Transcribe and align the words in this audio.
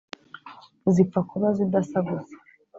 zipfa 0.93 1.21
kuba 1.29 1.47
zidasa 1.57 1.99
gusa! 2.07 2.35